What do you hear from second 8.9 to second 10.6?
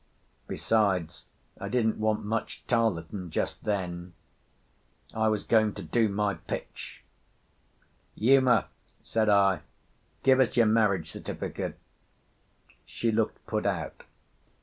said I, "give us